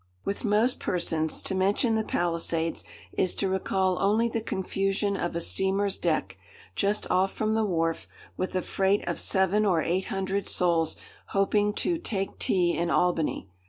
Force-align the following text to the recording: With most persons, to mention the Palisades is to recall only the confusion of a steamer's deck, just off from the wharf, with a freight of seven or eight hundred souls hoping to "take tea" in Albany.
With 0.25 0.43
most 0.43 0.79
persons, 0.79 1.43
to 1.43 1.53
mention 1.53 1.93
the 1.93 2.03
Palisades 2.03 2.83
is 3.13 3.35
to 3.35 3.47
recall 3.47 3.99
only 3.99 4.27
the 4.27 4.41
confusion 4.41 5.15
of 5.15 5.35
a 5.35 5.39
steamer's 5.41 5.95
deck, 5.95 6.39
just 6.75 7.05
off 7.11 7.31
from 7.31 7.53
the 7.53 7.63
wharf, 7.65 8.07
with 8.35 8.55
a 8.55 8.63
freight 8.63 9.07
of 9.07 9.19
seven 9.19 9.63
or 9.63 9.83
eight 9.83 10.05
hundred 10.05 10.47
souls 10.47 10.95
hoping 11.37 11.71
to 11.73 11.99
"take 11.99 12.39
tea" 12.39 12.75
in 12.75 12.89
Albany. 12.89 13.47